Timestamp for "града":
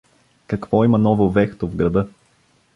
1.75-2.07